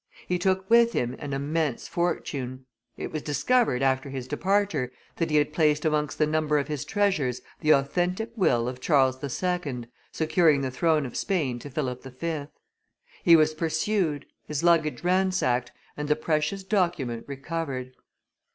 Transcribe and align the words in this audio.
He 0.27 0.39
took 0.39 0.67
with 0.67 0.93
him 0.93 1.15
an 1.19 1.31
immense 1.31 1.87
fortune. 1.87 2.65
It 2.97 3.11
was 3.11 3.21
discovered, 3.21 3.83
after 3.83 4.09
his 4.09 4.27
departure, 4.27 4.91
that 5.17 5.29
he 5.29 5.35
had 5.37 5.53
placed 5.53 5.85
amongst 5.85 6.17
the 6.17 6.25
number 6.25 6.57
of 6.57 6.67
his 6.67 6.83
treasures, 6.85 7.41
the 7.59 7.69
authentic 7.75 8.31
will 8.35 8.67
of 8.67 8.81
Charles 8.81 9.23
II., 9.23 9.83
securing 10.11 10.61
the 10.61 10.71
throne 10.71 11.05
of 11.05 11.15
Spain 11.15 11.59
to 11.59 11.69
Philip 11.69 12.01
V. 12.19 12.45
He 13.21 13.35
was 13.35 13.53
pursued, 13.53 14.25
his 14.47 14.63
luggage 14.63 15.03
ransacked, 15.03 15.71
and 15.95 16.07
the 16.07 16.15
precious 16.15 16.63
document 16.63 17.25
recovered. 17.27 17.91